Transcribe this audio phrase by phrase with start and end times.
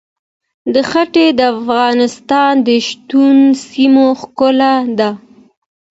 [0.73, 3.27] دښتې د افغانستان د شنو
[3.69, 5.09] سیمو ښکلا ده.